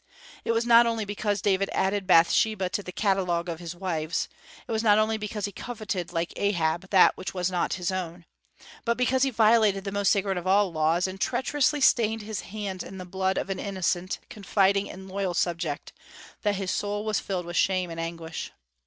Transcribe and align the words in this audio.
It 0.43 0.51
was 0.51 0.65
not 0.65 0.87
only 0.87 1.05
because 1.05 1.43
David 1.43 1.69
added 1.73 2.07
Bathsheba 2.07 2.69
to 2.69 2.81
the 2.81 2.91
catalogue 2.91 3.47
of 3.47 3.59
his 3.59 3.75
wives; 3.75 4.27
it 4.67 4.71
was 4.71 4.81
not 4.81 4.97
only 4.97 5.15
because 5.15 5.45
he 5.45 5.51
coveted, 5.51 6.11
like 6.11 6.33
Ahab, 6.37 6.89
that 6.89 7.15
which 7.15 7.35
was 7.35 7.51
not 7.51 7.73
his 7.73 7.91
own, 7.91 8.25
but 8.83 8.97
because 8.97 9.21
he 9.21 9.29
violated 9.29 9.83
the 9.83 9.91
most 9.91 10.11
sacred 10.11 10.39
of 10.39 10.47
all 10.47 10.71
laws, 10.71 11.05
and 11.05 11.21
treacherously 11.21 11.81
stained 11.81 12.23
his 12.23 12.41
hands 12.41 12.83
in 12.83 12.97
the 12.97 13.05
blood 13.05 13.37
of 13.37 13.51
an 13.51 13.59
innocent, 13.59 14.17
confiding, 14.27 14.89
and 14.89 15.07
loyal 15.07 15.35
subject, 15.35 15.93
that 16.41 16.55
his 16.55 16.71
soul 16.71 17.05
was 17.05 17.19
filled 17.19 17.45
with 17.45 17.55
shame 17.55 17.91
and 17.91 17.99
anguish. 17.99 18.51